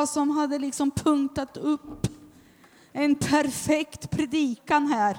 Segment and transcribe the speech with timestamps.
[0.00, 2.06] jag som hade liksom punktat upp
[2.92, 5.18] en perfekt predikan här.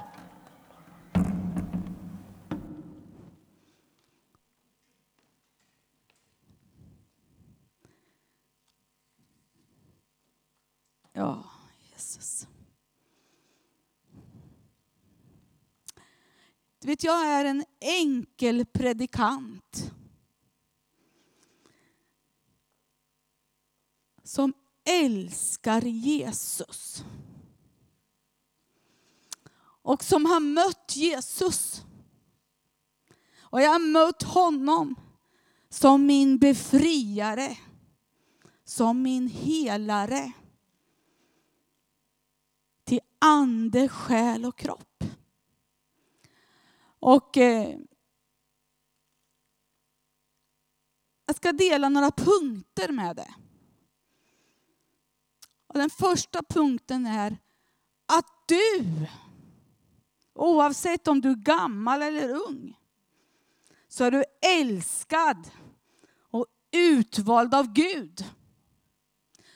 [11.13, 11.43] Ja,
[11.91, 12.47] Jesus.
[16.79, 19.93] Du vet, jag är en enkel predikant.
[24.23, 24.53] Som
[24.91, 27.03] älskar Jesus.
[29.83, 31.83] Och som har mött Jesus.
[33.39, 34.95] Och jag har mött honom
[35.69, 37.57] som min befriare.
[38.63, 40.31] Som min helare.
[42.83, 45.03] Till ande, själ och kropp.
[46.99, 47.79] Och eh,
[51.25, 53.33] jag ska dela några punkter med det.
[55.73, 57.37] Och den första punkten är
[58.05, 59.07] att du,
[60.33, 62.77] oavsett om du är gammal eller ung,
[63.87, 65.49] så är du älskad
[66.31, 68.25] och utvald av Gud.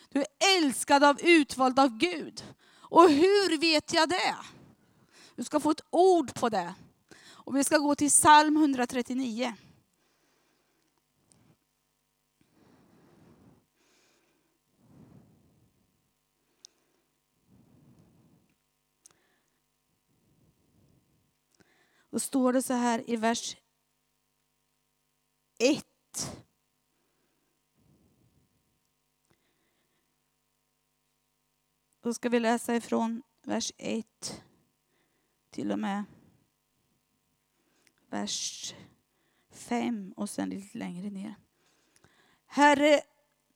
[0.09, 2.43] Du är älskad av utvald av Gud.
[2.73, 4.35] Och hur vet jag det?
[5.35, 6.73] Du ska få ett ord på det.
[7.29, 9.53] Och vi ska gå till psalm 139.
[22.15, 23.57] Då står det så här i vers
[25.57, 25.85] 1.
[32.01, 34.43] Då ska vi läsa ifrån vers 1
[35.49, 36.03] till och med
[38.09, 38.73] vers
[39.51, 41.35] 5 och sen lite längre ner.
[42.45, 43.01] Herre,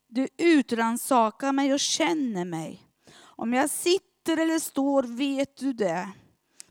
[0.07, 2.87] du utransakar mig och känner mig.
[3.17, 6.13] Om jag sitter eller står vet du det.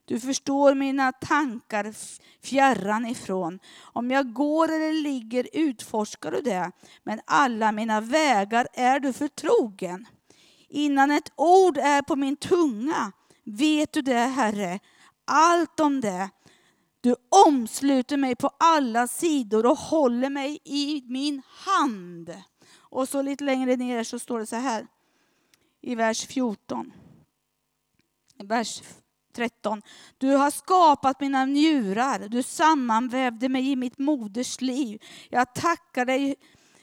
[0.08, 1.94] Du förstår mina tankar
[2.42, 3.58] fjärran ifrån.
[3.80, 6.72] Om jag går eller ligger utforskar du det.
[7.02, 10.06] Men alla mina vägar är du förtrogen.
[10.68, 13.12] Innan ett ord är på min tunga
[13.44, 14.78] vet du det, Herre.
[15.24, 16.30] Allt om det.
[17.00, 17.14] Du
[17.46, 22.34] omsluter mig på alla sidor och håller mig i min hand.
[22.78, 24.86] Och så lite längre ner så står det så här
[25.80, 26.92] i vers 14.
[28.38, 28.82] Vers
[29.38, 29.82] 13.
[30.18, 35.02] Du har skapat mina njurar, du sammanvävde mig i mitt moders liv.
[35.30, 36.34] Jag tackar dig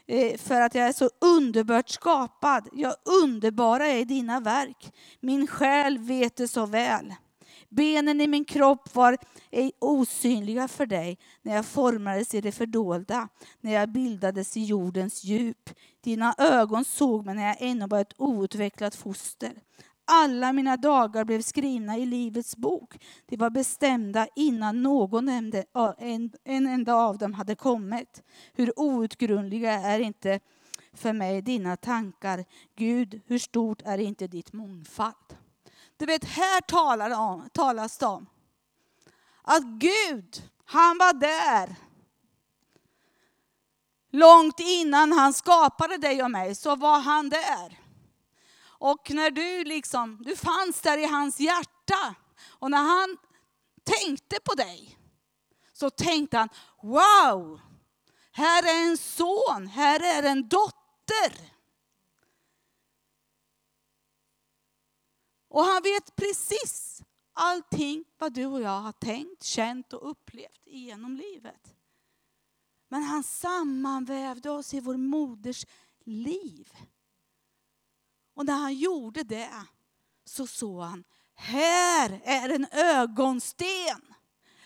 [0.07, 2.69] eh, för att jag är så underbart skapad.
[2.73, 4.93] Jag underbara är i dina verk.
[5.19, 7.13] Min själ vet det så väl.
[7.69, 9.17] Benen i min kropp var
[9.51, 13.27] ej osynliga för dig när jag formades i det fördolda,
[13.61, 15.69] när jag bildades i jordens djup.
[16.03, 19.53] Dina ögon såg mig när jag ännu var ett outvecklat foster.
[20.05, 22.97] Alla mina dagar blev skrivna i Livets bok.
[23.25, 25.63] De var bestämda innan någon enda,
[25.97, 28.23] en, en enda av dem hade kommit.
[28.53, 30.39] Hur outgrundliga är inte
[30.93, 32.45] för mig dina tankar.
[32.75, 35.37] Gud, hur stort är inte ditt mångfald?
[35.97, 38.27] Du vet, här talar om, talas det om
[39.45, 41.75] att Gud, han var där.
[44.11, 47.84] Långt innan han skapade dig och mig så var han där.
[48.85, 52.15] Och när du liksom, du fanns där i hans hjärta.
[52.41, 53.17] Och när han
[53.83, 54.99] tänkte på dig
[55.73, 56.49] så tänkte han,
[56.81, 57.61] wow,
[58.31, 61.53] här är en son, här är en dotter.
[65.47, 67.03] Och han vet precis
[67.33, 71.75] allting vad du och jag har tänkt, känt och upplevt genom livet.
[72.89, 75.65] Men han sammanvävde oss i vår moders
[76.05, 76.73] liv.
[78.35, 79.65] Och när han gjorde det
[80.25, 81.03] så såg han,
[81.35, 84.01] här är en ögonsten.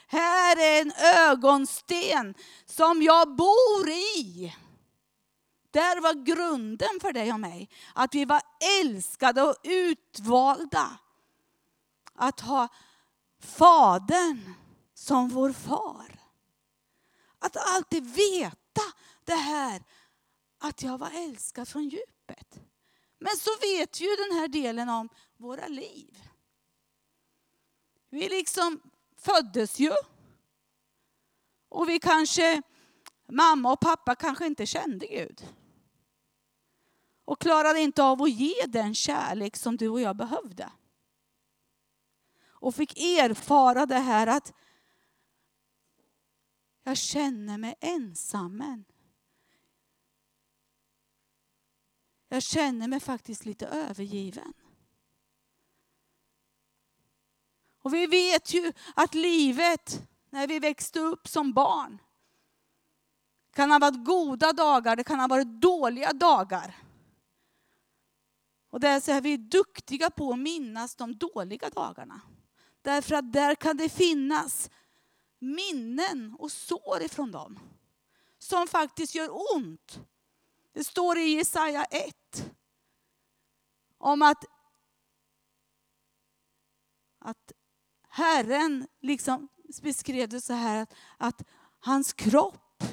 [0.07, 0.92] Här är en
[1.30, 2.36] ögonsten
[2.66, 4.56] som jag bor i.
[5.71, 7.69] Där var grunden för dig och mig.
[7.94, 8.42] Att vi var
[8.81, 11.00] älskade och utvalda.
[12.13, 12.68] Att ha
[13.39, 14.54] Fadern
[14.94, 16.19] som vår far.
[17.39, 18.81] Att alltid veta
[19.25, 19.83] det här
[20.60, 22.69] att jag var älskad från djupet.
[23.19, 26.24] Men så vet ju den här delen om våra liv.
[28.10, 28.81] Vi liksom
[29.18, 29.92] föddes ju.
[31.69, 32.62] Och vi kanske,
[33.27, 35.48] mamma och pappa kanske inte kände Gud.
[37.25, 40.72] Och klarade inte av att ge den kärlek som du och jag behövde.
[42.48, 44.54] Och fick erfara det här att
[46.83, 48.83] jag känner mig ensam.
[52.30, 54.54] Jag känner mig faktiskt lite övergiven.
[57.81, 62.02] Och vi vet ju att livet, när vi växte upp som barn,
[63.54, 66.76] kan ha varit goda dagar, det kan ha varit dåliga dagar.
[68.70, 72.22] Och där är vi duktiga på att minnas de dåliga dagarna.
[72.82, 74.70] Därför att där kan det finnas
[75.40, 77.60] minnen och sår ifrån dem.
[78.38, 80.00] Som faktiskt gör ont.
[80.74, 82.16] Det står i Jesaja 1
[84.00, 84.46] om att,
[87.19, 87.51] att
[88.07, 89.48] Herren liksom
[89.81, 91.44] beskrev det så här att, att
[91.80, 92.84] hans kropp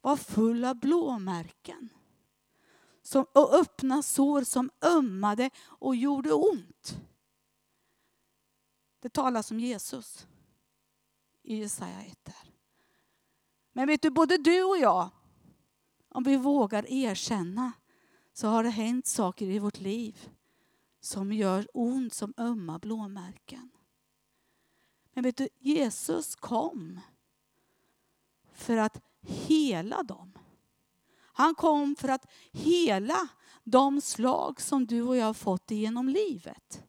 [0.00, 1.88] var full av blåmärken.
[3.02, 6.98] Som, och öppna sår som ömmade och gjorde ont.
[9.00, 10.26] Det talas om Jesus
[11.42, 12.24] i Jesaja 1.
[12.24, 12.52] Där.
[13.72, 15.10] Men vet du, både du och jag,
[16.08, 17.72] om vi vågar erkänna,
[18.36, 20.30] så har det hänt saker i vårt liv
[21.00, 23.70] som gör ont som ömma blåmärken.
[25.12, 27.00] Men vet du, Jesus kom
[28.52, 30.32] för att hela dem.
[31.18, 33.28] Han kom för att hela
[33.64, 36.82] de slag som du och jag har fått genom livet.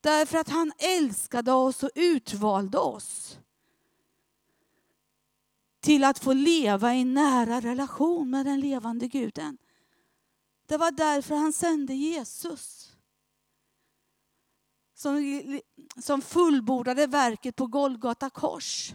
[0.00, 3.38] Därför att han älskade oss och utvalde oss
[5.80, 9.58] till att få leva i nära relation med den levande guden.
[10.66, 12.92] Det var därför han sände Jesus.
[14.94, 15.60] Som,
[16.02, 18.94] som fullbordade verket på Golgata kors.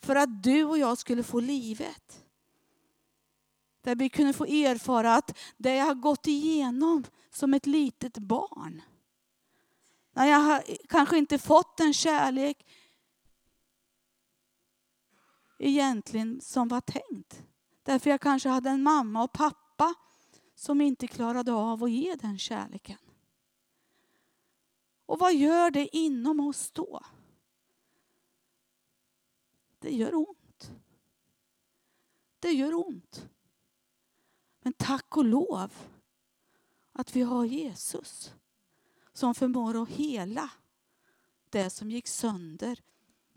[0.00, 2.24] För att du och jag skulle få livet.
[3.82, 8.82] Där vi kunde få erfara att det jag har gått igenom som ett litet barn.
[10.12, 12.66] När jag har kanske inte fått den kärlek
[15.60, 17.42] egentligen som var tänkt.
[17.82, 19.94] Därför jag kanske hade en mamma och pappa
[20.54, 22.98] som inte klarade av att ge den kärleken.
[25.06, 27.00] Och vad gör det inom oss då?
[29.78, 30.72] Det gör ont.
[32.40, 33.28] Det gör ont.
[34.60, 35.72] Men tack och lov
[36.92, 38.34] att vi har Jesus
[39.12, 40.50] som förmår att hela
[41.50, 42.82] det som gick sönder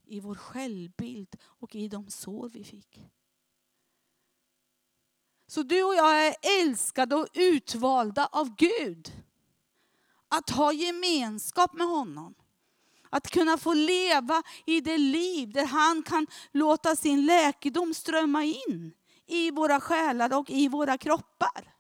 [0.06, 3.00] i vår självbild och i de sår vi fick.
[5.48, 9.12] Så du och jag är älskade och utvalda av Gud.
[10.28, 12.36] Att ha gemenskap med honom.
[13.10, 18.94] Att kunna få leva i det liv där han kan låta sin läkedom strömma in
[19.26, 21.76] i våra själar och i våra kroppar.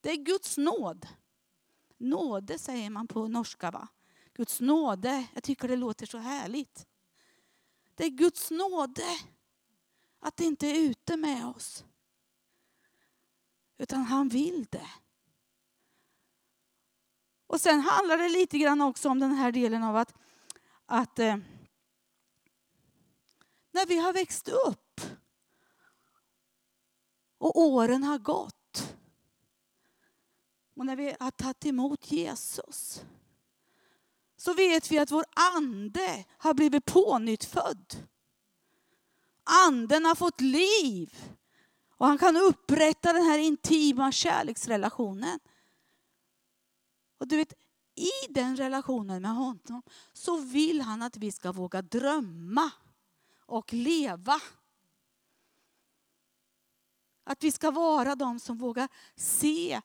[0.00, 1.06] Det är Guds nåd.
[1.98, 3.88] Nåde säger man på norska va?
[4.34, 6.86] Guds nåde, jag tycker det låter så härligt.
[7.94, 9.18] Det är Guds nåde
[10.20, 11.84] att det inte är ute med oss.
[13.78, 14.90] Utan han vill det.
[17.46, 20.14] Och sen handlar det lite grann också om den här delen av att,
[20.86, 21.36] att eh,
[23.70, 25.00] när vi har växt upp
[27.38, 28.96] och åren har gått
[30.74, 33.04] och när vi har tagit emot Jesus
[34.44, 35.24] så vet vi att vår
[35.56, 38.08] ande har blivit pånyttfödd.
[39.66, 41.34] Anden har fått liv
[41.90, 45.38] och han kan upprätta den här intima kärleksrelationen.
[47.18, 47.52] Och du vet,
[47.94, 49.82] i den relationen med honom
[50.12, 52.70] så vill han att vi ska våga drömma
[53.38, 54.40] och leva.
[57.24, 59.80] Att vi ska vara de som vågar se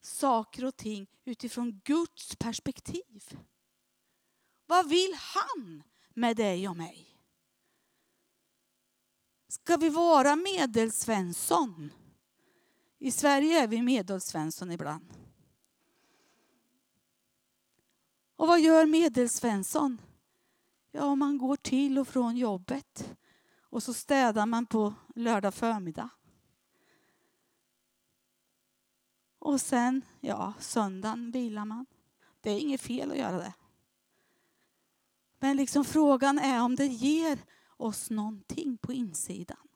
[0.00, 3.38] saker och ting utifrån Guds perspektiv.
[4.68, 5.82] Vad vill han
[6.14, 7.08] med dig och mig?
[9.48, 11.92] Ska vi vara medelsvensson?
[12.98, 15.14] I Sverige är vi medelsvensson ibland.
[18.36, 20.00] Och vad gör medelsvensson?
[20.90, 23.14] Ja, man går till och från jobbet
[23.60, 26.10] och så städar man på lördag förmiddag.
[29.38, 31.86] Och sen, ja, söndagen vilar man.
[32.40, 33.54] Det är inget fel att göra det.
[35.38, 37.38] Men liksom frågan är om det ger
[37.76, 39.68] oss någonting på insidan.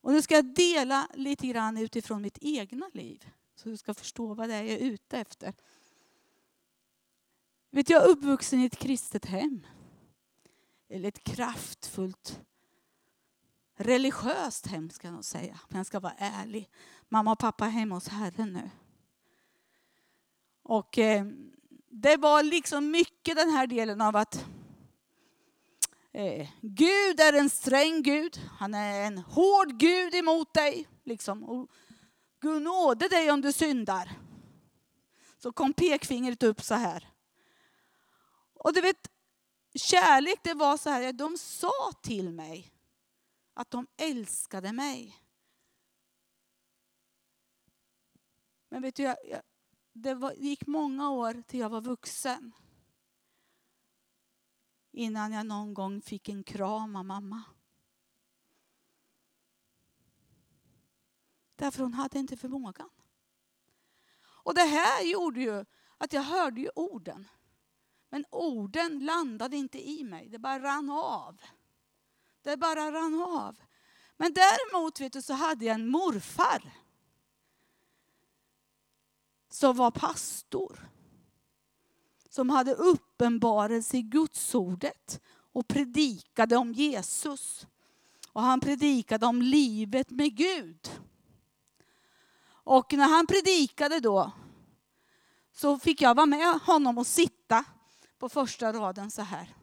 [0.00, 3.30] Och nu ska jag dela lite grann utifrån mitt egna liv.
[3.54, 5.54] Så du ska förstå vad det är jag är ute efter.
[7.70, 9.66] Vet, jag är uppvuxen i ett kristet hem.
[10.88, 12.40] Eller ett kraftfullt
[13.76, 15.60] religiöst hem ska jag nog säga.
[15.68, 16.70] Men jag ska vara ärlig.
[17.08, 18.70] Mamma och pappa är hemma hos Herren nu.
[20.62, 21.26] Och eh,
[22.02, 24.46] det var liksom mycket den här delen av att
[26.12, 28.40] eh, Gud är en sträng Gud.
[28.58, 30.88] Han är en hård Gud emot dig.
[31.04, 31.44] Liksom.
[31.44, 31.70] Och
[32.40, 34.10] Gud nåde dig om du syndar.
[35.38, 37.08] Så kom pekfingret upp så här.
[38.54, 39.10] Och du vet,
[39.74, 42.72] kärlek det var så här, de sa till mig
[43.54, 45.16] att de älskade mig.
[48.68, 49.42] Men vet du, jag, jag,
[50.02, 52.52] det var, gick många år till jag var vuxen.
[54.92, 57.42] Innan jag någon gång fick en kram av mamma.
[61.56, 62.90] Därför hon hade inte förmågan.
[64.20, 65.64] Och det här gjorde ju
[65.98, 67.28] att jag hörde ju orden.
[68.08, 71.40] Men orden landade inte i mig, det bara rann av.
[72.42, 73.58] Det bara rann av.
[74.16, 76.72] Men däremot vet du, så hade jag en morfar
[79.48, 80.90] som var pastor.
[82.28, 85.20] Som hade uppenbarelse i Gudsordet
[85.52, 87.66] och predikade om Jesus.
[88.32, 91.00] Och han predikade om livet med Gud.
[92.50, 94.32] Och när han predikade då
[95.52, 97.64] så fick jag vara med honom och sitta
[98.18, 99.54] på första raden så här.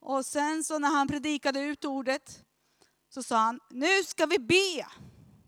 [0.00, 2.44] Och sen så när han predikade ut ordet
[3.08, 4.86] så sa han, nu ska vi be.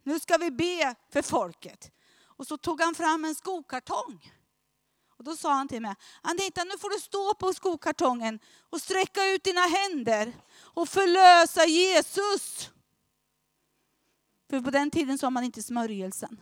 [0.03, 1.93] Nu ska vi be för folket.
[2.41, 4.33] Och så tog han fram en skokartong.
[5.17, 8.39] Och då sa han till mig, Anita nu får du stå på skokartongen
[8.71, 12.71] och sträcka ut dina händer och förlösa Jesus.
[14.51, 16.41] För på den tiden sa man inte smörjelsen.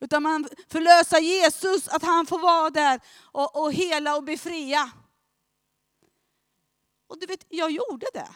[0.00, 4.90] Utan man förlösa Jesus, att han får vara där och, och hela och befria.
[7.06, 8.28] Och du vet, jag gjorde det.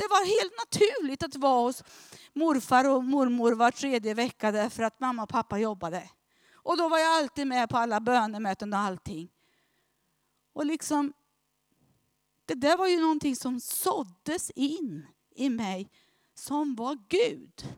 [0.00, 1.84] Det var helt naturligt att vara hos
[2.32, 6.10] morfar och mormor var tredje vecka därför att mamma och pappa jobbade.
[6.52, 9.30] Och då var jag alltid med på alla bönemöten och allting.
[10.52, 11.12] Och liksom,
[12.44, 15.90] det där var ju någonting som såddes in i mig
[16.34, 17.76] som var Gud.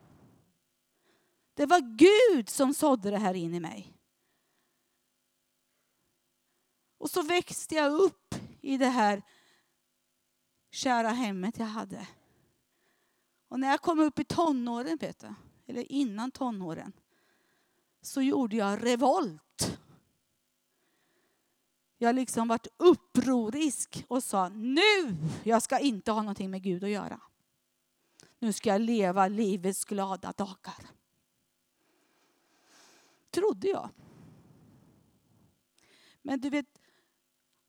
[1.55, 3.97] Det var Gud som sådde det här in i mig.
[6.99, 9.23] Och så växte jag upp i det här
[10.73, 12.09] kära hemmet jag hade.
[13.49, 15.35] Och när jag kom upp i tonåren, vet du,
[15.67, 16.93] eller innan tonåren,
[18.01, 19.79] så gjorde jag revolt.
[21.99, 26.91] Jag liksom vart upprorisk och sa nu, jag ska inte ha någonting med Gud att
[26.91, 27.21] göra.
[28.39, 30.87] Nu ska jag leva livets glada dagar.
[33.31, 33.91] Trodde jag.
[36.23, 36.72] Men du vet,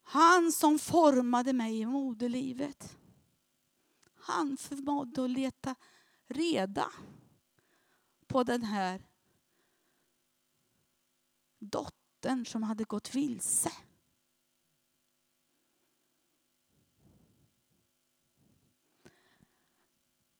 [0.04, 2.96] han som formade mig i moderlivet.
[4.14, 5.74] Han förmådde att leta
[6.26, 6.92] reda
[8.26, 9.02] på den här
[11.58, 13.72] dottern som hade gått vilse.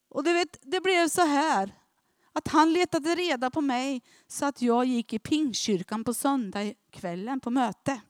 [0.09, 1.75] Och du vet, det blev så här
[2.33, 7.51] att han letade reda på mig så att jag gick i Pingstkyrkan på söndagskvällen på
[7.51, 8.01] möte.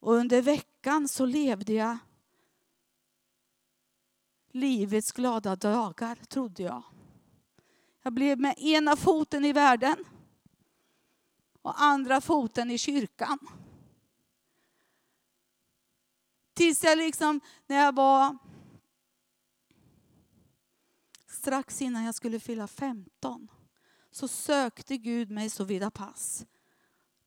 [0.00, 1.98] Och under veckan så levde jag
[4.50, 6.82] livets glada dagar, trodde jag.
[8.02, 10.04] Jag blev med ena foten i världen
[11.62, 13.38] och andra foten i kyrkan.
[16.54, 18.38] Tills jag liksom, när jag var
[21.26, 23.48] strax innan jag skulle fylla 15
[24.10, 26.46] så sökte Gud mig så vida pass.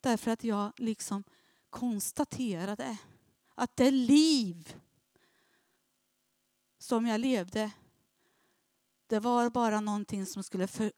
[0.01, 1.23] Därför att jag liksom
[1.71, 2.97] konstaterade
[3.55, 4.75] att det liv
[6.77, 7.71] som jag levde,
[9.07, 10.91] det var bara någonting som skulle, för,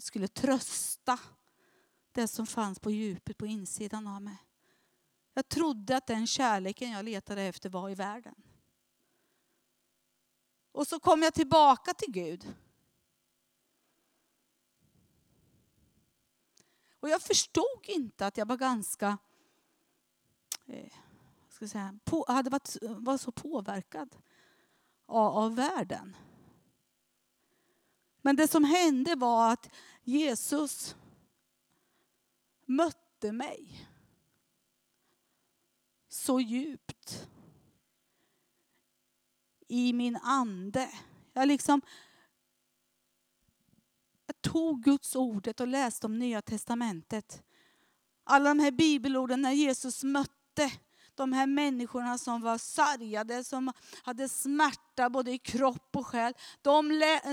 [0.00, 1.18] skulle trösta
[2.12, 4.36] det som fanns på djupet, på insidan av mig.
[5.34, 8.34] Jag trodde att den kärleken jag letade efter var i världen.
[10.72, 12.54] Och så kom jag tillbaka till Gud.
[17.00, 19.18] Och jag förstod inte att jag var ganska,
[21.58, 24.16] ska säga, på, hade varit var så påverkad
[25.06, 26.16] av, av världen.
[28.22, 29.70] Men det som hände var att
[30.02, 30.96] Jesus
[32.66, 33.88] mötte mig
[36.08, 37.28] så djupt
[39.68, 40.90] i min ande.
[41.32, 41.80] Jag liksom
[44.26, 47.42] jag tog Guds ordet och läste om Nya Testamentet.
[48.24, 50.72] Alla de här bibelorden när Jesus mötte
[51.18, 53.72] de här människorna som var sargade, som
[54.02, 56.34] hade smärta både i kropp och själ.
[56.62, 56.88] De,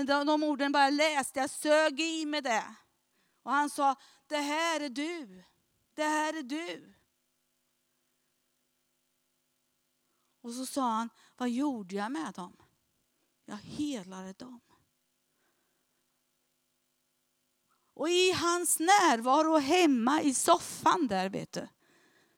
[0.06, 2.74] de, de orden bara läste jag, sög i mig det.
[3.42, 5.44] Och han sa, det här är du.
[5.94, 6.94] Det här är du.
[10.40, 12.56] Och så sa han, vad gjorde jag med dem?
[13.44, 14.60] Jag helade dem.
[17.94, 21.68] Och i hans närvaro hemma i soffan där, vet du,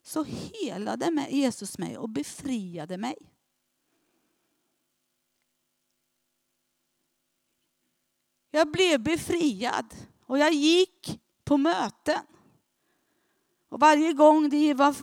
[0.09, 3.17] så helade Jesus mig och befriade mig.
[8.51, 9.95] Jag blev befriad
[10.27, 12.21] och jag gick på möten.
[13.69, 14.95] Och varje gång det var,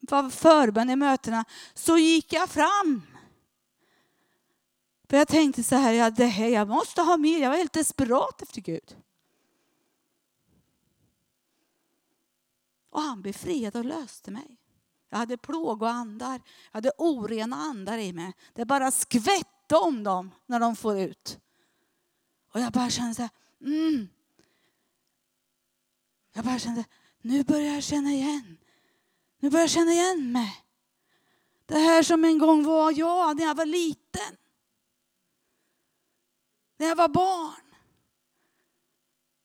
[0.00, 1.44] var förbön i mötena
[1.74, 3.02] så gick jag fram.
[5.08, 7.72] För jag tänkte så här, ja, det här, jag måste ha mer, jag var helt
[7.72, 8.96] desperat efter Gud.
[12.94, 14.56] Och han befriade och löste mig.
[15.08, 18.32] Jag hade plågoandar, jag hade orena andar i mig.
[18.52, 21.38] Det bara skvätte om dem när de får ut.
[22.52, 24.08] Och jag bara kände så här, mm.
[26.32, 26.84] Jag bara kände,
[27.20, 28.58] nu börjar jag känna igen.
[29.38, 30.64] Nu börjar jag känna igen mig.
[31.66, 34.36] Det här som en gång var jag när jag var liten.
[36.76, 37.74] När jag var barn.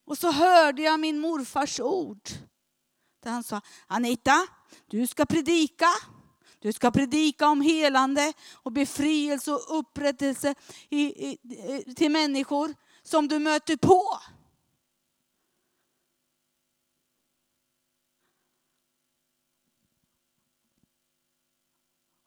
[0.05, 2.29] Och så hörde jag min morfars ord.
[3.19, 4.47] Där han sa, Anita,
[4.87, 5.87] du ska predika.
[6.59, 10.55] Du ska predika om helande och befrielse och upprättelse
[10.89, 11.37] i, i,
[11.95, 14.03] till människor som du möter på.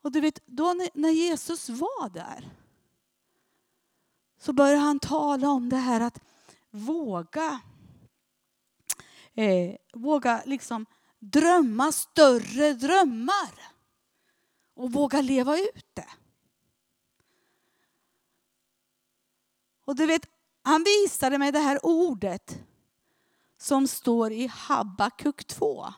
[0.03, 2.51] Och du vet, då när Jesus var där
[4.39, 6.21] så började han tala om det här att
[6.71, 7.61] våga
[9.35, 10.87] eh, våga liksom
[11.19, 13.51] drömma större drömmar
[14.75, 16.09] och våga leva ut det.
[19.85, 20.27] Och du vet,
[20.63, 22.59] han visade mig det här ordet
[23.59, 25.93] som står i Habakuk 2.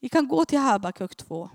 [0.00, 1.50] Vi kan gå till Habakuk 2.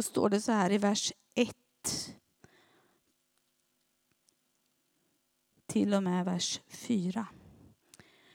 [0.00, 1.56] Då står det så här i vers 1.
[5.66, 7.26] Till och med vers 4.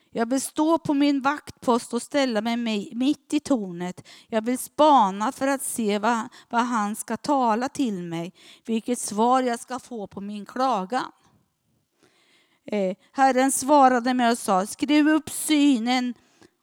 [0.09, 2.57] Jag vill stå på min vaktpost och ställa mig
[2.95, 4.07] mitt i tornet.
[4.27, 8.33] Jag vill spana för att se vad, vad han ska tala till mig,
[8.65, 11.11] vilket svar jag ska få på min klagan.
[12.65, 16.13] Eh, Herren svarade mig och sa, skriv upp synen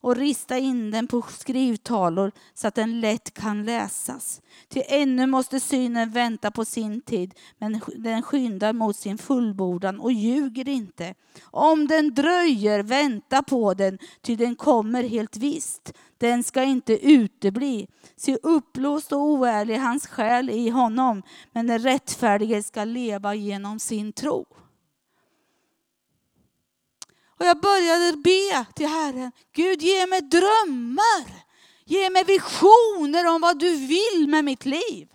[0.03, 4.41] och rista in den på skrivtalor så att den lätt kan läsas.
[4.69, 10.13] Till ännu måste synen vänta på sin tid, men den skyndar mot sin fullbordan och
[10.13, 11.15] ljuger inte.
[11.43, 15.93] Om den dröjer, vänta på den, ty den kommer helt visst.
[16.19, 17.87] Den ska inte utebli.
[18.17, 24.13] Se uppblåst och oärlig hans själ i honom, men den rättfärdige ska leva genom sin
[24.13, 24.47] tro.
[27.43, 31.45] Och jag började be till Herren, Gud ge mig drömmar.
[31.85, 35.15] Ge mig visioner om vad du vill med mitt liv.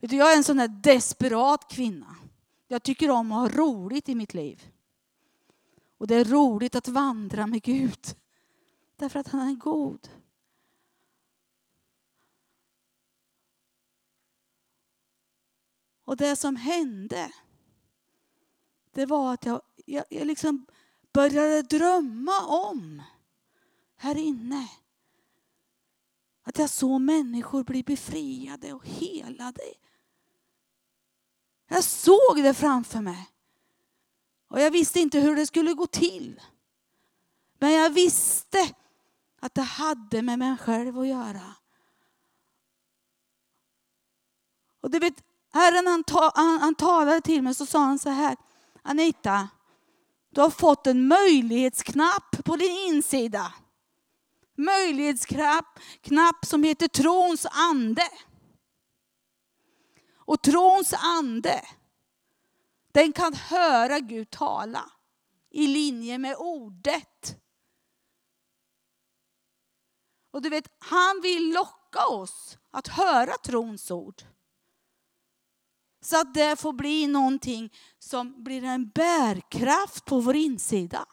[0.00, 2.16] Jag är en sån där desperat kvinna.
[2.68, 4.68] Jag tycker om att ha roligt i mitt liv.
[5.98, 8.16] Och det är roligt att vandra med Gud.
[8.96, 10.08] Därför att han är god.
[16.04, 17.32] Och det som hände
[18.92, 20.66] det var att jag, jag, jag liksom
[21.12, 23.02] började drömma om
[23.96, 24.68] här inne.
[26.42, 29.62] Att jag såg människor bli befriade och helade.
[31.68, 33.28] Jag såg det framför mig.
[34.48, 36.40] Och jag visste inte hur det skulle gå till.
[37.58, 38.74] Men jag visste
[39.40, 41.54] att det hade med mig själv att göra.
[44.80, 48.10] Och du vet, Herren han, ta, han, han talade till mig så sa han så
[48.10, 48.36] här.
[48.82, 49.48] Anita,
[50.30, 53.54] du har fått en möjlighetsknapp på din insida.
[54.56, 58.08] Möjlighetsknapp knapp som heter trons ande.
[60.16, 61.64] Och trons ande,
[62.92, 64.90] den kan höra Gud tala
[65.50, 67.36] i linje med ordet.
[70.30, 74.22] Och du vet, han vill locka oss att höra trons ord.
[76.04, 81.06] Så att det får bli någonting som blir en bärkraft på vår insida.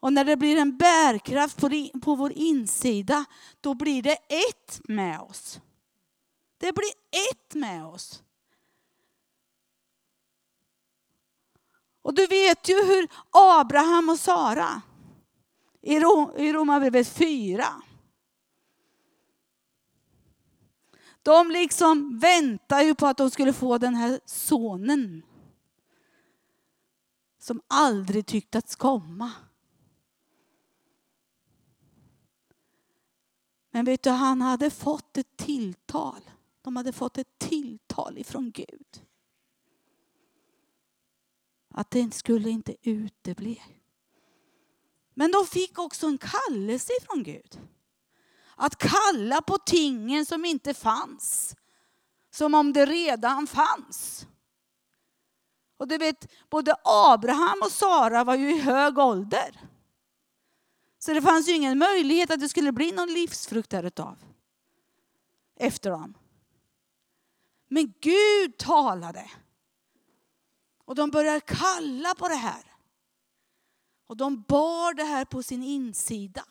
[0.00, 1.60] Och när det blir en bärkraft
[2.02, 3.24] på, vår insida,
[3.60, 4.18] då blir det
[4.50, 5.60] ett med oss.
[6.58, 6.90] Det blir
[7.30, 8.22] ett med oss.
[12.02, 14.82] Och du vet ju hur Abraham och Sara
[15.82, 17.82] i Romarbrevet 4
[21.26, 25.22] De liksom väntar ju på att de skulle få den här sonen.
[27.38, 29.32] Som aldrig tycktes komma.
[33.70, 36.20] Men vet du, han hade fått ett tilltal.
[36.62, 39.02] De hade fått ett tilltal ifrån Gud.
[41.68, 43.62] Att den skulle inte utebli.
[45.14, 47.60] Men de fick också en kallelse ifrån Gud.
[48.56, 51.56] Att kalla på tingen som inte fanns.
[52.30, 54.26] Som om det redan fanns.
[55.76, 59.60] Och du vet, både Abraham och Sara var ju i hög ålder.
[60.98, 64.18] Så det fanns ju ingen möjlighet att det skulle bli någon livsfrukt därutav.
[65.56, 66.14] Efter dem.
[67.68, 69.30] Men Gud talade.
[70.84, 72.74] Och de började kalla på det här.
[74.06, 76.44] Och de bar det här på sin insida.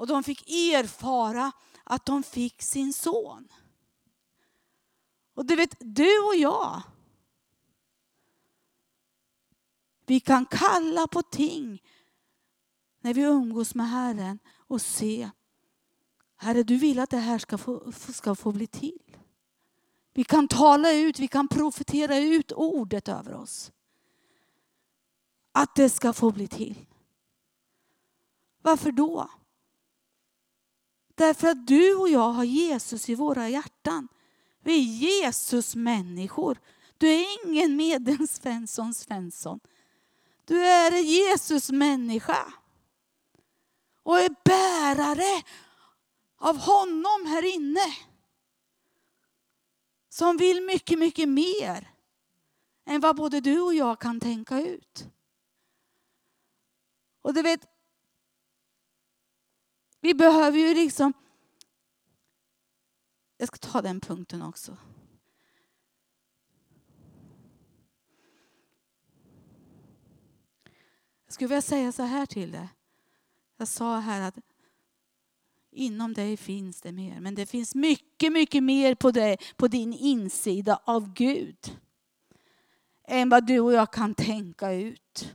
[0.00, 1.52] Och de fick erfara
[1.84, 3.48] att de fick sin son.
[5.34, 6.82] Och du vet, du och jag.
[10.06, 11.82] Vi kan kalla på ting
[13.00, 15.30] när vi umgås med Herren och se.
[16.36, 19.16] Herre, du vill att det här ska få, ska få bli till.
[20.12, 23.72] Vi kan tala ut, vi kan profetera ut ordet över oss.
[25.52, 26.86] Att det ska få bli till.
[28.62, 29.30] Varför då?
[31.20, 34.08] Därför att du och jag har Jesus i våra hjärtan.
[34.60, 36.58] Vi är Jesus människor.
[36.98, 39.60] Du är ingen medel Svensson Svensson.
[40.44, 42.52] Du är en Jesus människa.
[44.02, 45.42] Och är bärare
[46.38, 47.96] av honom här inne.
[50.08, 51.90] Som vill mycket, mycket mer
[52.86, 55.06] än vad både du och jag kan tänka ut.
[57.22, 57.79] Och du vet,
[60.00, 61.12] vi behöver ju liksom...
[63.36, 64.76] Jag ska ta den punkten också.
[71.26, 72.68] Jag skulle vilja säga så här till dig.
[73.56, 74.38] Jag sa här att
[75.70, 77.20] inom dig finns det mer.
[77.20, 81.78] Men det finns mycket, mycket mer på, dig, på din insida av Gud.
[83.04, 85.34] Än vad du och jag kan tänka ut.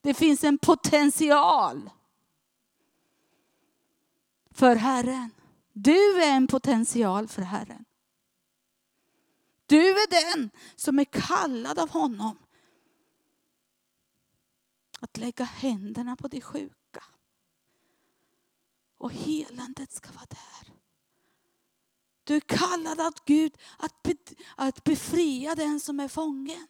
[0.00, 1.90] Det finns en potential
[4.50, 5.30] för Herren.
[5.72, 7.84] Du är en potential för Herren.
[9.66, 12.38] Du är den som är kallad av honom
[15.00, 17.04] att lägga händerna på de sjuka.
[18.98, 20.74] Och helandet ska vara där.
[22.24, 24.14] Du är kallad av Gud att, be,
[24.56, 26.66] att befria den som är fången.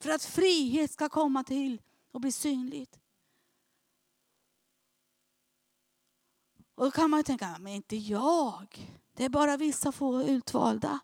[0.00, 2.99] För att frihet ska komma till och bli synligt.
[6.80, 8.96] Och då kan man tänka, men inte jag.
[9.12, 11.00] Det är bara vissa få utvalda.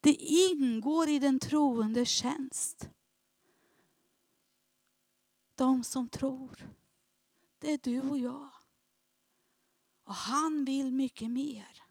[0.00, 2.90] Det ingår i den troende tjänst.
[5.54, 6.74] De som tror,
[7.58, 8.50] det är du och jag.
[10.04, 11.82] Och han vill mycket mer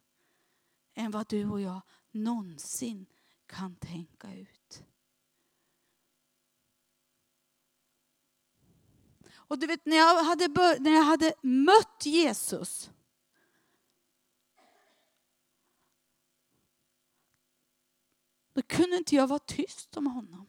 [0.94, 3.06] än vad du och jag någonsin
[3.46, 4.84] kan tänka ut.
[9.48, 12.92] Och du vet, när jag hade, bör- när jag hade mött Jesus
[18.54, 20.46] då kunde inte jag vara tyst om honom.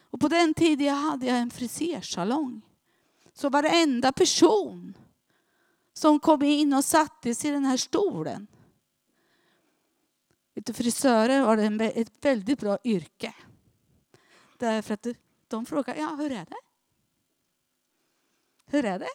[0.00, 2.62] Och på den tiden jag hade jag en frisersalong.
[3.32, 4.94] Så varenda person
[5.92, 8.46] som kom in och satte sig i den här stolen.
[10.54, 13.34] Vet du, frisörer var ett väldigt bra yrke.
[14.60, 15.06] Därför att
[15.48, 16.60] de frågar, ja hur är det?
[18.66, 19.08] Hur är det?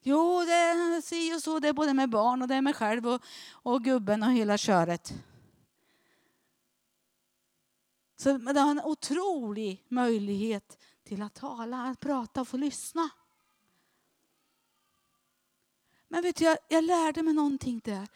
[0.00, 2.76] Jo, det är si och så, det är både med barn och det är med
[2.76, 5.14] själv och, och gubben och hela köret.
[8.16, 13.10] Så det har en otrolig möjlighet till att tala, att prata och få lyssna.
[16.08, 18.08] Men vet du, jag, jag lärde mig någonting där.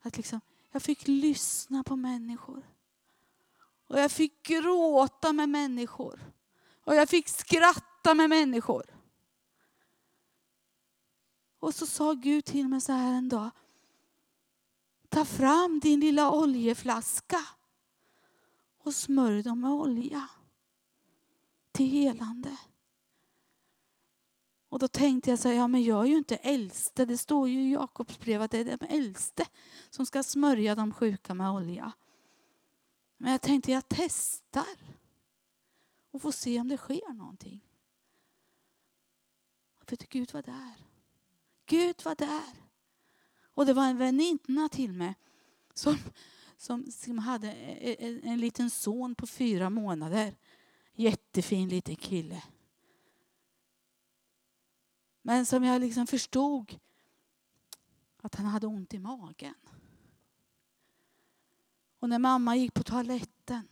[0.00, 2.77] Att liksom, jag fick lyssna på människor.
[3.88, 6.32] Och jag fick gråta med människor.
[6.84, 8.84] Och jag fick skratta med människor.
[11.58, 13.50] Och så sa Gud till mig så här en dag.
[15.08, 17.40] Ta fram din lilla oljeflaska
[18.78, 20.28] och smörj dem med olja
[21.72, 22.56] till helande.
[24.68, 27.04] Och då tänkte jag så här, ja men jag är ju inte äldste.
[27.04, 29.46] Det står ju i Jakobs brev att det är den äldste
[29.90, 31.92] som ska smörja de sjuka med olja.
[33.18, 34.76] Men jag tänkte jag testar
[36.10, 37.60] och får se om det sker någonting.
[39.86, 40.74] För Gud var där.
[41.66, 42.54] Gud var där.
[43.54, 45.14] Och det var en väninna till mig
[45.74, 45.98] som,
[46.56, 50.36] som, som hade en, en liten son på fyra månader.
[50.92, 52.42] Jättefin liten kille.
[55.22, 56.78] Men som jag liksom förstod
[58.16, 59.54] att han hade ont i magen.
[61.98, 63.68] Och när mamma gick på toaletten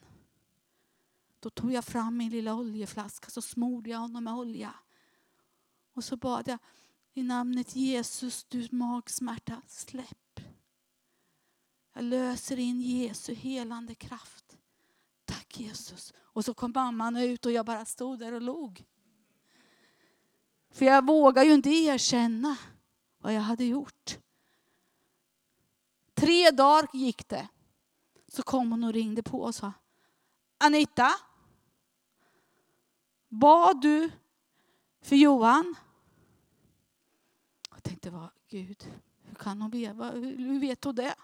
[1.40, 4.74] då tog jag fram min lilla oljeflaska så smorde jag honom med olja.
[5.92, 6.58] Och så bad jag
[7.14, 10.40] i namnet Jesus, du magsmärta, släpp.
[11.92, 14.58] Jag löser in Jesu helande kraft.
[15.24, 16.14] Tack Jesus.
[16.18, 18.84] Och så kom mamman ut och jag bara stod där och log.
[20.70, 22.56] För jag vågade ju inte erkänna
[23.18, 24.18] vad jag hade gjort.
[26.14, 27.48] Tre dagar gick det.
[28.36, 29.72] Så kom hon och ringde på och sa
[30.58, 31.10] Anita,
[33.28, 34.10] bad du
[35.00, 35.74] för Johan?
[37.70, 40.10] Jag tänkte, vad, Gud, hur kan hon veta?
[40.10, 41.14] Hur vet hon det?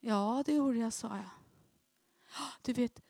[0.00, 1.30] Ja, det gjorde jag, sa jag.
[2.62, 3.02] Du vet,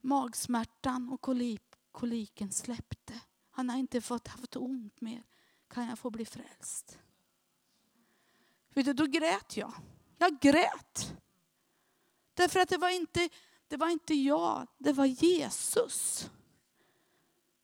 [0.00, 3.20] magsmärtan och kolik, koliken släppte.
[3.50, 5.24] Han har inte fått haft ont mer.
[5.68, 6.98] Kan jag få bli frälst?
[8.74, 9.72] Vet du, då grät jag.
[10.18, 11.14] Jag grät.
[12.34, 13.28] Därför att det var inte,
[13.68, 16.30] det var inte jag, det var Jesus.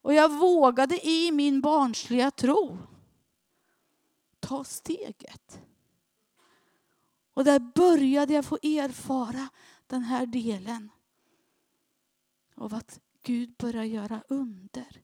[0.03, 2.79] Och jag vågade i min barnsliga tro
[4.41, 5.61] ta steget.
[7.35, 9.49] Och där började jag få erfara
[9.87, 10.91] den här delen
[12.55, 15.03] av att Gud börjar göra under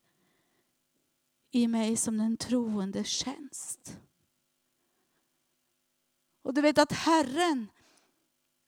[1.51, 3.99] i mig som den troende tjänst.
[6.46, 7.68] Och du vet att Herren,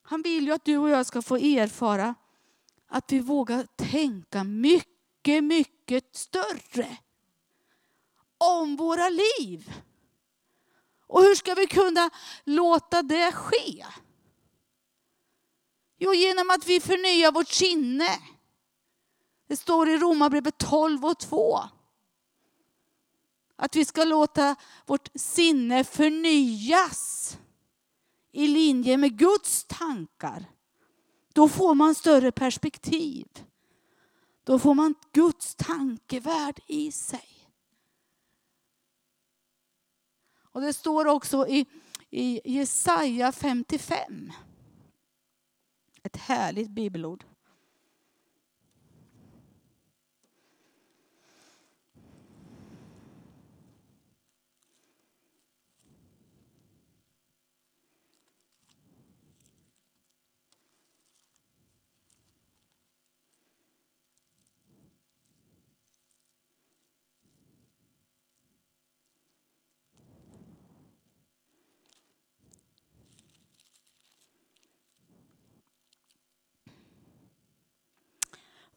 [0.02, 2.14] han vill ju att du och jag ska få erfara
[2.86, 6.98] att vi vågar tänka mycket, mycket större
[8.38, 9.72] om våra liv.
[11.06, 12.10] Och hur ska vi kunna
[12.44, 13.86] låta det ske?
[15.98, 18.18] Jo, genom att vi förnyar vårt sinne.
[19.46, 21.60] Det står i Romarbrevet 12 och 2.
[23.56, 27.38] Att vi ska låta vårt sinne förnyas
[28.32, 30.44] i linje med Guds tankar.
[31.32, 33.26] Då får man större perspektiv.
[34.44, 37.28] Då får man Guds tankevärld i sig.
[40.52, 41.66] Och det står också i,
[42.10, 44.32] i Jesaja 55.
[46.02, 47.24] Ett härligt bibelord.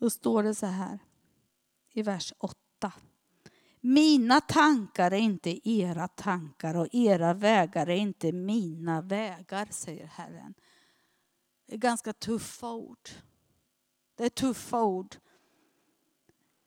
[0.01, 0.99] Då står det så här
[1.93, 2.55] i vers 8.
[3.81, 10.53] Mina tankar är inte era tankar och era vägar är inte mina vägar, säger Herren.
[11.65, 13.09] Det är ganska tuffa ord.
[14.15, 15.15] Det är tuffa ord.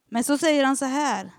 [0.08, 1.30] Men så säger han så här.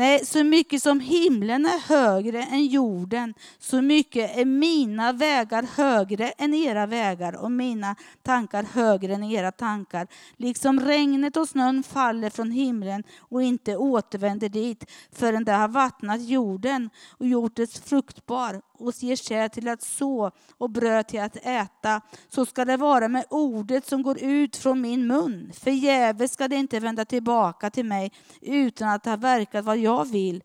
[0.00, 6.30] Nej, så mycket som himlen är högre än jorden, så mycket är mina vägar högre
[6.30, 10.06] än era vägar och mina tankar högre än era tankar.
[10.36, 16.28] Liksom regnet och snön faller från himlen och inte återvänder dit förrän det har vattnat
[16.28, 21.36] jorden och gjort dess fruktbar och ger säd till att så och bröd till att
[21.36, 22.00] äta.
[22.28, 25.52] Så ska det vara med ordet som går ut från min mun.
[25.54, 30.42] Förgäves ska det inte vända tillbaka till mig utan att ha verkat vad jag vill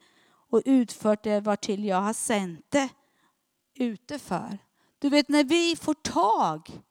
[0.50, 2.90] och utfört det vartill jag har sänt det
[3.76, 4.58] ute för.
[5.00, 6.82] Du vet när vi får tag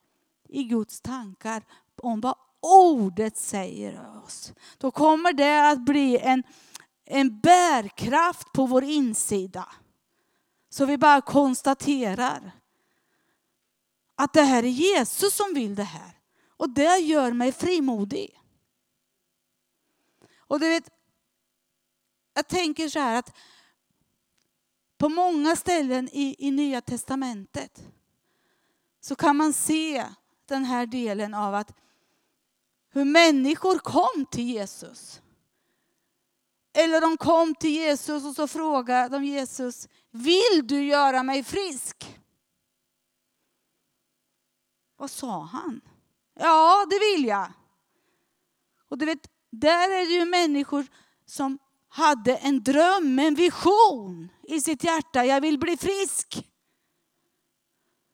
[0.48, 1.62] i Guds tankar
[2.02, 6.42] om vad ordet säger oss, då kommer det att bli en,
[7.04, 9.68] en bärkraft på vår insida.
[10.74, 12.52] Så vi bara konstaterar
[14.14, 16.18] att det här är Jesus som vill det här.
[16.48, 18.40] Och det gör mig frimodig.
[20.36, 20.90] Och du vet,
[22.34, 23.36] jag tänker så här att
[24.98, 27.84] på många ställen i, i Nya Testamentet
[29.00, 30.06] så kan man se
[30.46, 31.74] den här delen av att
[32.90, 35.22] hur människor kom till Jesus.
[36.74, 42.18] Eller de kom till Jesus och så frågade de Jesus, vill du göra mig frisk?
[44.96, 45.80] Vad sa han?
[46.34, 47.52] Ja, det vill jag.
[48.88, 50.86] Och du vet, Där är det ju människor
[51.26, 51.58] som
[51.88, 55.24] hade en dröm, en vision i sitt hjärta.
[55.24, 56.48] Jag vill bli frisk.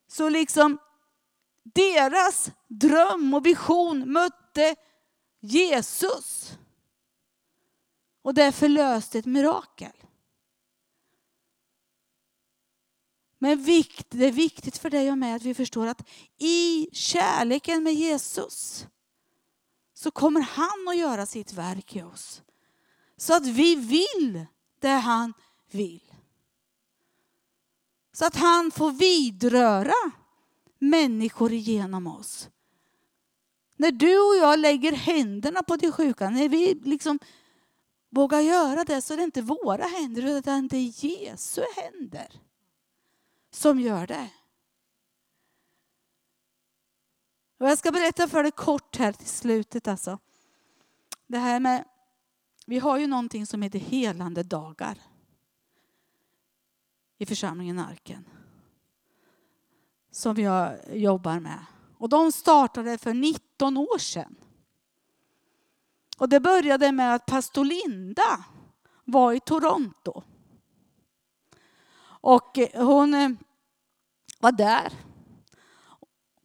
[0.09, 0.79] Så liksom
[1.75, 4.77] deras dröm och vision mötte
[5.41, 6.53] Jesus.
[8.31, 9.93] Och därför löste ett mirakel.
[13.39, 13.65] Men
[14.09, 18.87] det är viktigt för dig och mig att vi förstår att i kärleken med Jesus
[19.95, 22.43] så kommer han att göra sitt verk i oss.
[23.17, 24.47] Så att vi vill
[24.81, 25.33] det han
[25.71, 26.15] vill.
[28.13, 30.13] Så att han får vidröra
[30.79, 32.49] människor genom oss.
[33.77, 37.19] När du och jag lägger händerna på de sjuka, när vi liksom
[38.11, 42.41] vågar göra det så är det inte våra händer utan det är Jesu händer
[43.51, 44.31] som gör det.
[47.59, 49.89] Och jag ska berätta för dig kort här till slutet.
[49.89, 50.19] Alltså.
[51.27, 51.85] Det här med,
[52.67, 54.99] vi har ju någonting som heter helande dagar
[57.19, 58.29] i församlingen Arken.
[60.11, 61.65] Som jag jobbar med.
[61.99, 64.37] Och de startade för 19 år sedan.
[66.21, 68.45] Och det började med att pastor Linda
[69.05, 70.23] var i Toronto.
[72.03, 73.31] Och eh, hon eh,
[74.41, 74.93] var där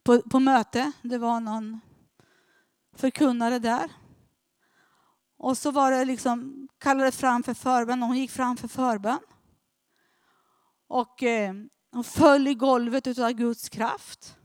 [0.04, 0.92] på, på möte.
[1.02, 1.80] Det var någon
[2.96, 3.90] förkunnare där.
[5.38, 8.02] Och så var det liksom, kallade fram för förbön.
[8.02, 9.20] och Hon gick fram för förbön.
[10.88, 11.54] Och eh,
[11.92, 14.36] hon föll i golvet av Guds kraft.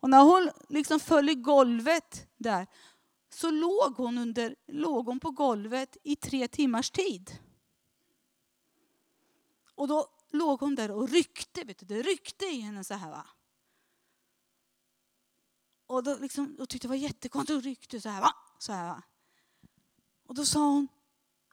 [0.00, 2.66] Och när hon liksom föll i golvet där
[3.38, 7.38] så låg hon, under, låg hon på golvet i tre timmars tid.
[9.74, 11.64] Och då låg hon där och ryckte.
[11.64, 13.10] Vet du, det ryckte i henne så här.
[13.10, 13.26] Va?
[15.86, 18.20] Och då, liksom, och tyckte det var jättekonstigt och ryckte så här.
[18.20, 18.34] Va?
[18.58, 19.02] Så här va?
[20.26, 20.88] Och då sa hon,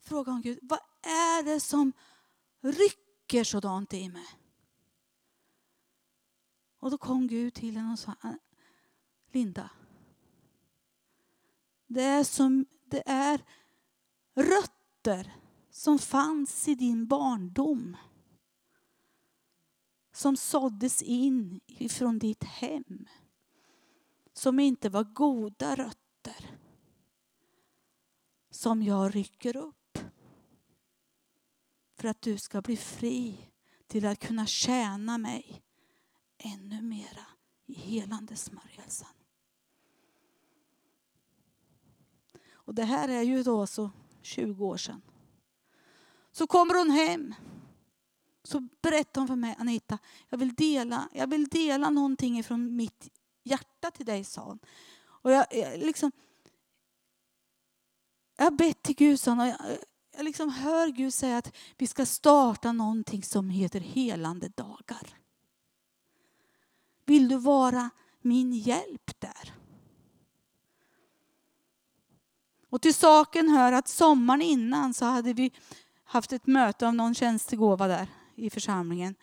[0.01, 1.93] frågade hon Gud, vad är det som
[2.61, 4.27] rycker sådant i mig?
[6.79, 8.33] Och då kom Gud till henne och sa, äh,
[9.31, 9.69] Linda,
[11.87, 13.41] det är, som, det är
[14.35, 15.35] rötter
[15.69, 17.97] som fanns i din barndom
[20.15, 23.07] som såddes in ifrån ditt hem.
[24.33, 26.57] Som inte var goda rötter.
[28.49, 29.99] Som jag rycker upp.
[31.95, 33.51] För att du ska bli fri
[33.87, 35.63] till att kunna tjäna mig
[36.37, 37.25] ännu mera
[37.65, 39.07] i helande smörjelsen.
[42.65, 45.01] Och det här är ju då så 20 år sedan.
[46.31, 47.35] Så kommer hon hem
[48.47, 49.97] så berättar hon för mig, Anita,
[50.29, 53.09] jag vill dela, jag vill dela någonting från mitt
[53.43, 54.59] hjärta till dig, sa hon.
[55.05, 56.11] Och jag, jag liksom,
[58.37, 59.57] jag har bett till Gud, sa hon, och jag,
[60.15, 65.17] jag liksom hör Gud säga att vi ska starta någonting som heter helande dagar.
[67.05, 67.89] Vill du vara
[68.21, 69.53] min hjälp där?
[72.75, 75.51] Och till saken hör att sommaren innan så hade vi
[76.03, 79.15] haft ett möte av någon tjänstegåva där i församlingen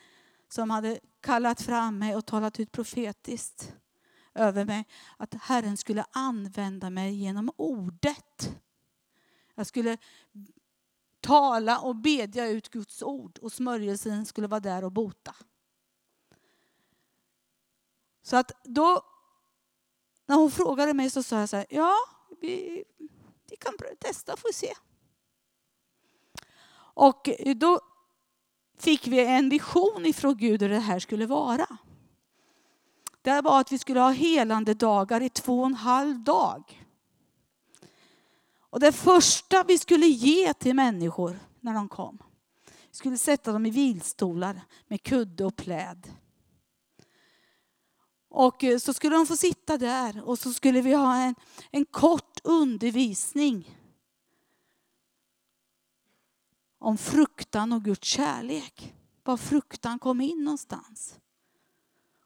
[0.49, 3.75] som hade kallat fram mig och talat ut profetiskt
[4.35, 4.85] över mig
[5.17, 8.57] att Herren skulle använda mig genom ordet.
[9.55, 9.99] Jag skulle
[11.21, 15.35] tala och bedja ut Guds ord och smörjelsen skulle vara där och bota.
[18.23, 19.03] Så att då,
[20.27, 21.95] när hon frågade mig så sa jag så här, ja,
[22.41, 22.85] vi,
[23.53, 24.75] vi kan testa får se.
[26.95, 27.81] Och då
[28.79, 31.67] fick vi en vision ifrån Gud hur det här skulle vara.
[33.23, 36.85] Det var att vi skulle ha helande dagar i två och en halv dag.
[38.61, 42.19] Och det första vi skulle ge till människor när de kom,
[42.65, 46.11] vi skulle sätta dem i vilstolar med kudde och pläd.
[48.29, 51.35] Och så skulle de få sitta där och så skulle vi ha en,
[51.71, 53.79] en kort undervisning
[56.79, 58.95] om fruktan och Guds kärlek.
[59.25, 61.21] Var fruktan kom in någonstans.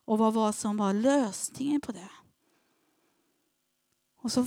[0.04, 2.10] Och vad var som var lösningen på det.
[4.16, 4.46] Och så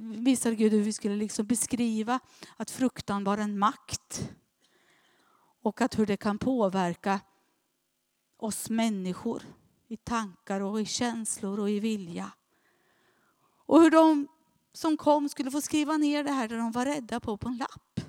[0.00, 2.20] visade Gud hur vi skulle liksom beskriva
[2.56, 4.30] att fruktan var en makt.
[5.62, 7.20] Och att hur det kan påverka
[8.36, 9.42] oss människor
[9.88, 12.32] i tankar och i känslor och i vilja.
[13.66, 14.28] Och hur de
[14.78, 17.56] som kom skulle få skriva ner det här där de var rädda på på en
[17.56, 18.00] lapp.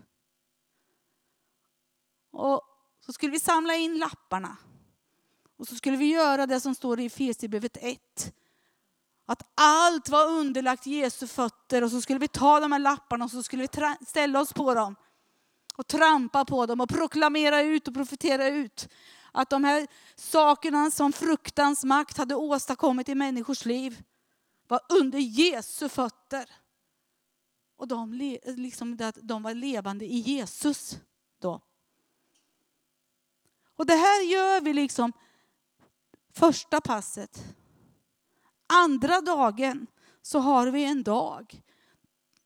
[2.31, 2.61] Och
[3.05, 4.57] så skulle vi samla in lapparna.
[5.57, 8.33] Och så skulle vi göra det som står i Efesierbrevet 1.
[9.25, 13.31] Att allt var underlagt Jesu fötter och så skulle vi ta de här lapparna och
[13.31, 14.95] så skulle vi ställa oss på dem.
[15.75, 18.89] Och trampa på dem och proklamera ut och profetera ut.
[19.31, 24.03] Att de här sakerna som fruktans makt hade åstadkommit i människors liv
[24.69, 26.58] var under Jesu fötter.
[27.79, 28.13] Och de,
[28.45, 30.99] liksom, de var levande i Jesus
[31.39, 31.61] då.
[33.75, 35.13] Och det här gör vi liksom
[36.33, 37.55] första passet.
[38.67, 39.87] Andra dagen
[40.21, 41.61] så har vi en dag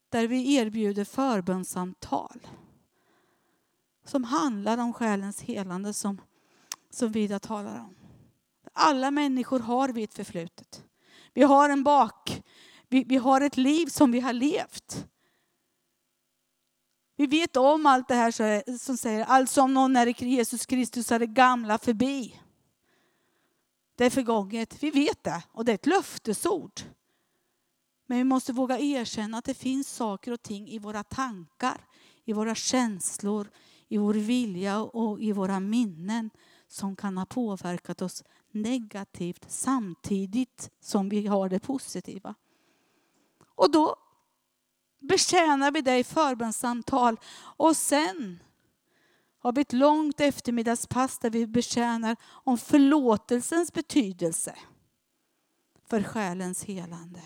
[0.09, 2.47] där vi erbjuder förbönssamtal
[4.03, 6.21] Som handlar om själens helande som,
[6.89, 7.95] som Vida talar om.
[8.73, 10.83] Alla människor har vi ett förflutet.
[11.33, 12.43] Vi har en bak,
[12.87, 15.07] vi, vi har ett liv som vi har levt.
[17.15, 21.11] Vi vet om allt det här som säger, alltså om någon är i Jesus Kristus
[21.11, 22.39] är det gamla förbi.
[23.95, 26.81] Det är förgånget, vi vet det och det är ett löftesord.
[28.05, 31.85] Men vi måste våga erkänna att det finns saker och ting i våra tankar,
[32.25, 33.49] i våra känslor,
[33.87, 36.29] i vår vilja och i våra minnen
[36.67, 42.35] som kan ha påverkat oss negativt samtidigt som vi har det positiva.
[43.55, 43.95] Och då
[45.03, 47.19] betjänar vi dig i förbönssamtal
[47.57, 48.43] och sen
[49.39, 54.55] har vi ett långt eftermiddagspass där vi betjänar om förlåtelsens betydelse
[55.89, 57.21] för själens helande.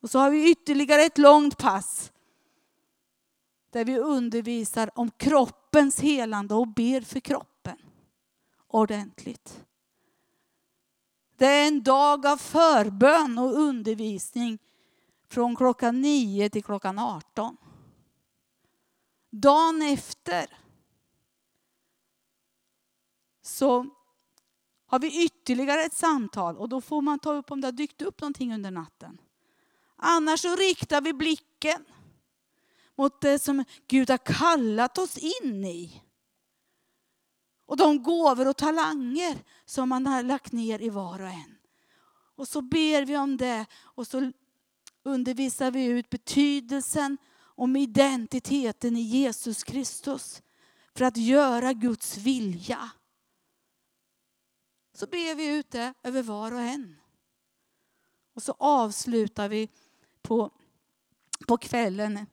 [0.00, 2.12] Och så har vi ytterligare ett långt pass
[3.70, 7.76] där vi undervisar om kroppens helande och ber för kroppen
[8.68, 9.64] ordentligt.
[11.36, 14.58] Det är en dag av förbön och undervisning
[15.34, 17.56] från klockan 9 till klockan 18.
[19.30, 20.58] Dagen efter
[23.42, 23.86] så
[24.86, 28.02] har vi ytterligare ett samtal och då får man ta upp om det har dykt
[28.02, 29.18] upp någonting under natten.
[29.96, 31.84] Annars så riktar vi blicken
[32.94, 36.02] mot det som Gud har kallat oss in i.
[37.66, 41.56] Och de gåvor och talanger som man har lagt ner i var och en.
[42.36, 44.32] Och så ber vi om det och så
[45.04, 50.42] undervisar vi ut betydelsen om identiteten i Jesus Kristus.
[50.94, 52.90] För att göra Guds vilja.
[54.92, 56.96] Så ber vi ut det över var och en.
[58.34, 59.68] Och så avslutar vi
[60.22, 60.50] på,
[61.46, 62.26] på kvällen.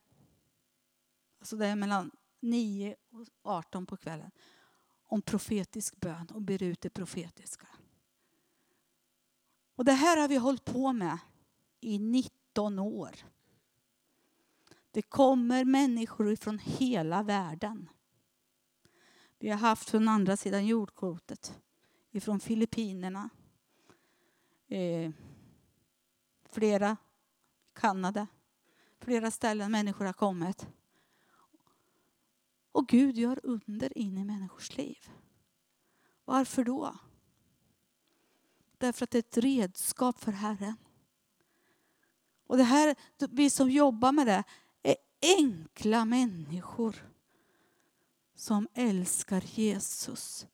[1.38, 2.10] Alltså det är mellan
[2.40, 4.30] 9 och 18 på kvällen.
[5.04, 7.66] Om profetisk bön och ber ut det profetiska.
[9.76, 11.18] Och det här har vi hållit på med
[11.80, 11.98] i
[12.52, 13.16] 19 år.
[14.90, 17.88] Det kommer människor från hela världen.
[19.38, 21.60] Vi har haft från andra sidan jordklotet
[22.10, 23.30] ifrån Filippinerna.
[24.68, 25.10] Eh,
[26.50, 26.96] flera,
[27.72, 28.26] Kanada,
[28.98, 30.66] flera ställen människor har kommit.
[32.72, 35.10] Och Gud gör under in i människors liv.
[36.24, 36.96] Varför då?
[38.78, 40.76] Därför att det är ett redskap för Herren.
[42.52, 42.96] Och det här,
[43.30, 44.44] vi som jobbar med det
[44.82, 44.96] är
[45.38, 47.10] enkla människor
[48.34, 50.46] som älskar Jesus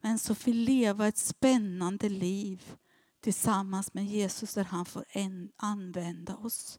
[0.00, 2.76] men som vill leva ett spännande liv
[3.20, 6.78] tillsammans med Jesus där han får en, använda oss.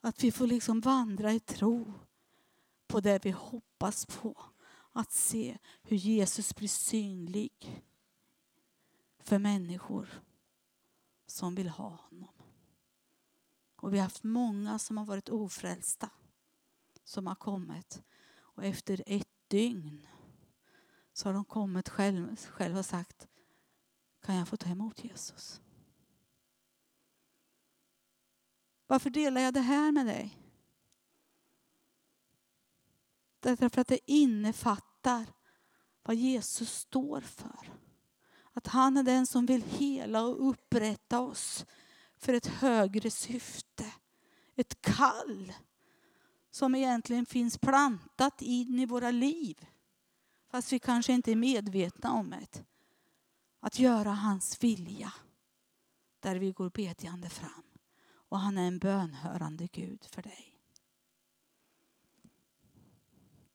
[0.00, 1.92] Att vi får liksom vandra i tro
[2.86, 4.42] på det vi hoppas på.
[4.92, 7.84] Att se hur Jesus blir synlig
[9.18, 10.22] för människor
[11.26, 12.39] som vill ha honom.
[13.90, 16.10] Och vi har haft många som har varit ofrälsta
[17.04, 18.02] som har kommit.
[18.32, 20.06] Och efter ett dygn
[21.12, 23.28] så har de kommit själva själv och sagt
[24.22, 25.60] kan jag få ta emot Jesus?
[28.86, 30.38] Varför delar jag det här med dig?
[33.40, 35.26] Därför att det innefattar
[36.02, 37.72] vad Jesus står för.
[38.52, 41.66] Att han är den som vill hela och upprätta oss
[42.20, 43.92] för ett högre syfte.
[44.56, 45.52] Ett kall
[46.50, 49.66] som egentligen finns plantat in i våra liv.
[50.50, 52.64] Fast vi kanske inte är medvetna om det.
[53.60, 55.12] Att göra hans vilja.
[56.20, 57.64] Där vi går bedjande fram.
[58.12, 60.56] Och han är en bönhörande Gud för dig.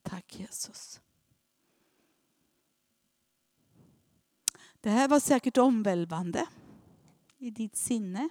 [0.02, 1.00] Tack Jesus.
[4.80, 6.46] Det här var säkert omvälvande
[7.38, 8.28] i ditt sinne.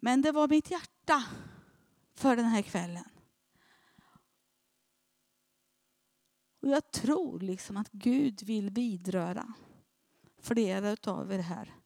[0.00, 1.24] Men det var mitt hjärta
[2.14, 3.04] för den här kvällen.
[6.62, 9.54] Och jag tror liksom att Gud vill vidröra
[10.38, 11.80] flera av er här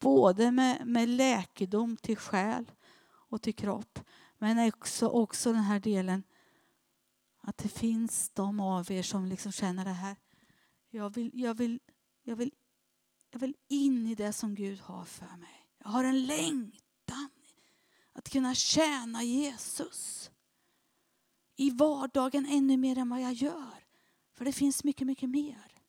[0.00, 2.72] både med, med läkedom till själ
[3.06, 3.98] och till kropp.
[4.38, 6.22] Men också, också den här delen
[7.40, 10.16] att det finns de av er som liksom känner det här.
[10.90, 11.80] Jag vill, jag, vill,
[12.22, 12.52] jag, vill,
[13.30, 15.66] jag vill in i det som Gud har för mig.
[15.78, 16.89] Jag har en längtan
[18.12, 20.30] att kunna tjäna Jesus
[21.56, 23.86] i vardagen ännu mer än vad jag gör.
[24.32, 25.82] För det finns mycket, mycket mer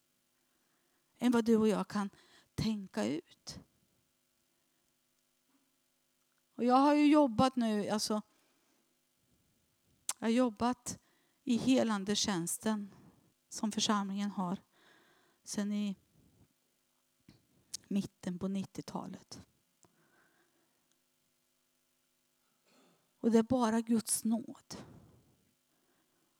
[1.19, 2.09] än vad du och jag kan
[2.55, 3.59] tänka ut.
[6.55, 8.21] Och jag har ju jobbat nu, alltså,
[10.19, 10.99] jag har jobbat
[11.43, 12.95] i helande tjänsten
[13.49, 14.57] som församlingen har
[15.43, 15.95] sedan i
[17.87, 19.41] mitten på 90-talet.
[23.21, 24.77] Och det är bara Guds nåd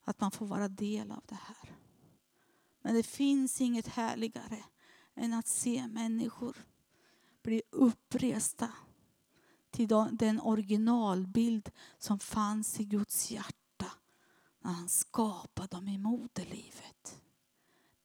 [0.04, 1.76] att man får vara del av det här.
[2.82, 4.64] Men det finns inget härligare
[5.16, 6.58] än att se människor
[7.42, 8.72] bli uppresta
[9.72, 13.92] till den originalbild som fanns i Guds hjärta
[14.60, 17.22] när han skapade dem i moderlivet.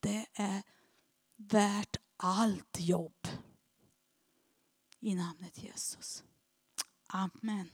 [0.00, 0.62] Det är
[1.36, 3.28] värt allt jobb
[5.00, 6.24] i namnet Jesus.
[7.06, 7.70] Amen.